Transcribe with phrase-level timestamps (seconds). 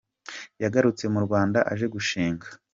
[0.63, 2.47] Yagarutse mu Rwanda aje gushinga.